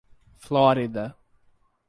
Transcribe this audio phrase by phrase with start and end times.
[0.45, 1.13] Flórida